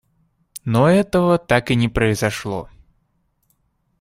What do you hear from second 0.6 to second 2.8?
Но этого так и не произошло.